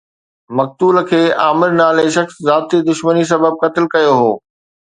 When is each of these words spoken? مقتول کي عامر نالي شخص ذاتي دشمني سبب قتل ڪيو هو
مقتول 0.59 0.95
کي 1.11 1.19
عامر 1.43 1.75
نالي 1.81 2.07
شخص 2.17 2.41
ذاتي 2.49 2.83
دشمني 2.91 3.29
سبب 3.33 3.63
قتل 3.67 3.91
ڪيو 3.97 4.21
هو 4.23 4.33